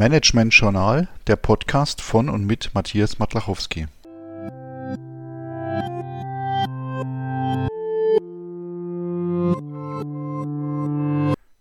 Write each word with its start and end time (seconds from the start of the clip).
Management 0.00 0.54
Journal, 0.54 1.08
der 1.26 1.36
Podcast 1.36 2.00
von 2.00 2.30
und 2.30 2.46
mit 2.46 2.70
Matthias 2.72 3.18
Matlachowski. 3.18 3.86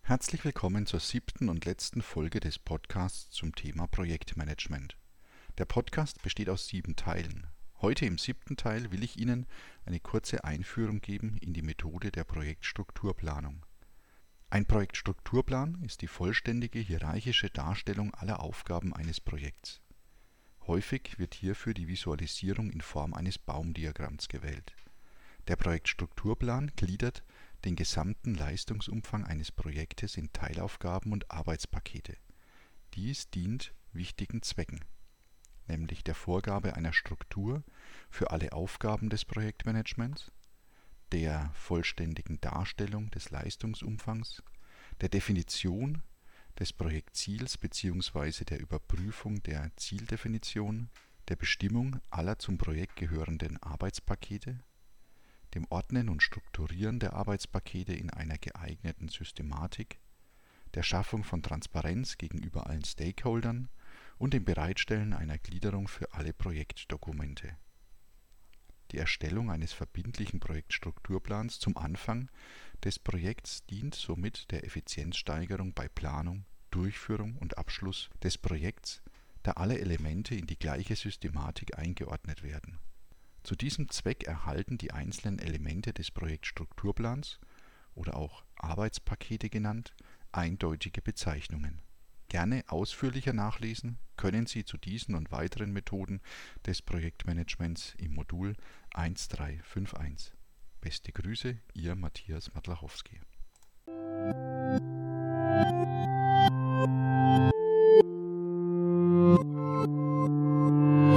Herzlich 0.03 0.45
willkommen 0.45 0.85
zur 0.85 1.01
siebten 1.01 1.49
und 1.49 1.65
letzten 1.65 2.01
Folge 2.01 2.39
des 2.39 2.59
Podcasts 2.59 3.29
zum 3.29 3.53
Thema 3.55 3.87
Projektmanagement. 3.87 4.95
Der 5.57 5.65
Podcast 5.65 6.21
besteht 6.21 6.49
aus 6.49 6.65
sieben 6.65 6.95
Teilen. 6.95 7.47
Heute 7.81 8.05
im 8.05 8.17
siebten 8.17 8.55
Teil 8.55 8.89
will 8.93 9.03
ich 9.03 9.19
Ihnen 9.19 9.47
eine 9.85 9.99
kurze 9.99 10.45
Einführung 10.45 11.01
geben 11.01 11.35
in 11.41 11.51
die 11.51 11.61
Methode 11.61 12.09
der 12.09 12.23
Projektstrukturplanung. 12.23 13.65
Ein 14.51 14.65
Projektstrukturplan 14.65 15.83
ist 15.83 16.01
die 16.01 16.07
vollständige 16.07 16.79
hierarchische 16.79 17.51
Darstellung 17.51 18.11
aller 18.15 18.39
Aufgaben 18.39 18.95
eines 18.95 19.21
Projekts. 19.21 19.79
Häufig 20.65 21.19
wird 21.19 21.35
hierfür 21.35 21.75
die 21.75 21.87
Visualisierung 21.87 22.71
in 22.71 22.81
Form 22.81 23.13
eines 23.13 23.37
Baumdiagramms 23.37 24.27
gewählt. 24.27 24.73
Der 25.47 25.55
Projektstrukturplan 25.55 26.71
gliedert 26.75 27.23
den 27.63 27.75
gesamten 27.75 28.33
Leistungsumfang 28.33 29.23
eines 29.23 29.51
Projektes 29.51 30.17
in 30.17 30.33
Teilaufgaben 30.33 31.11
und 31.11 31.29
Arbeitspakete. 31.29 32.17
Dies 32.95 33.29
dient 33.29 33.75
wichtigen 33.93 34.41
Zwecken, 34.41 34.83
nämlich 35.67 36.03
der 36.03 36.15
Vorgabe 36.15 36.75
einer 36.75 36.93
Struktur 36.93 37.63
für 38.09 38.31
alle 38.31 38.53
Aufgaben 38.53 39.11
des 39.11 39.25
Projektmanagements 39.25 40.31
der 41.11 41.51
vollständigen 41.53 42.39
Darstellung 42.41 43.09
des 43.11 43.31
Leistungsumfangs, 43.31 44.43
der 45.01 45.09
Definition 45.09 46.03
des 46.59 46.73
Projektziels 46.73 47.57
bzw. 47.57 48.43
der 48.43 48.59
Überprüfung 48.59 49.41
der 49.43 49.71
Zieldefinition, 49.77 50.89
der 51.27 51.35
Bestimmung 51.35 51.99
aller 52.09 52.37
zum 52.39 52.57
Projekt 52.57 52.95
gehörenden 52.95 53.61
Arbeitspakete, 53.61 54.59
dem 55.55 55.65
Ordnen 55.69 56.09
und 56.09 56.21
Strukturieren 56.21 56.99
der 56.99 57.13
Arbeitspakete 57.13 57.93
in 57.93 58.09
einer 58.09 58.37
geeigneten 58.37 59.09
Systematik, 59.09 59.99
der 60.75 60.83
Schaffung 60.83 61.23
von 61.23 61.41
Transparenz 61.41 62.17
gegenüber 62.17 62.67
allen 62.67 62.85
Stakeholdern 62.85 63.69
und 64.17 64.33
dem 64.33 64.45
Bereitstellen 64.45 65.13
einer 65.13 65.37
Gliederung 65.37 65.87
für 65.87 66.13
alle 66.13 66.33
Projektdokumente 66.33 67.57
die 68.91 68.97
Erstellung 68.97 69.51
eines 69.51 69.73
verbindlichen 69.73 70.39
Projektstrukturplans 70.39 71.59
zum 71.59 71.77
Anfang 71.77 72.29
des 72.83 72.99
Projekts 72.99 73.65
dient 73.65 73.95
somit 73.95 74.51
der 74.51 74.63
Effizienzsteigerung 74.63 75.73
bei 75.73 75.87
Planung, 75.87 76.45
Durchführung 76.71 77.37
und 77.37 77.57
Abschluss 77.57 78.09
des 78.23 78.37
Projekts, 78.37 79.01
da 79.43 79.51
alle 79.53 79.79
Elemente 79.79 80.35
in 80.35 80.47
die 80.47 80.59
gleiche 80.59 80.95
Systematik 80.95 81.77
eingeordnet 81.77 82.43
werden. 82.43 82.79
Zu 83.43 83.55
diesem 83.55 83.89
Zweck 83.89 84.23
erhalten 84.23 84.77
die 84.77 84.91
einzelnen 84.91 85.39
Elemente 85.39 85.93
des 85.93 86.11
Projektstrukturplans 86.11 87.39
oder 87.95 88.15
auch 88.15 88.43
Arbeitspakete 88.57 89.49
genannt 89.49 89.93
eindeutige 90.31 91.01
Bezeichnungen 91.01 91.81
Gerne 92.29 92.63
ausführlicher 92.67 93.33
nachlesen 93.33 93.97
können 94.15 94.45
Sie 94.45 94.63
zu 94.63 94.77
diesen 94.77 95.15
und 95.15 95.31
weiteren 95.31 95.73
Methoden 95.73 96.21
des 96.63 96.83
Projektmanagements 96.83 97.95
im 97.97 98.13
Modul 98.13 98.55
1351. 98.93 100.33
Beste 100.79 101.11
Grüße, 101.11 101.57
Ihr 101.73 101.95
Matthias 101.95 102.53
Matlachowski. 102.53 103.19